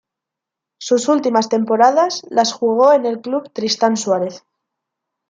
[0.79, 4.43] Sus últimas temporadas las jugó en el club Tristán Suárez.